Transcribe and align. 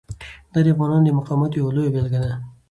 دا 0.53 0.59
د 0.65 0.67
افغانانو 0.73 1.05
د 1.05 1.09
مقاومت 1.19 1.51
یوه 1.53 1.71
لویه 1.75 1.93
بیلګه 1.93 2.19
ده. 2.23 2.31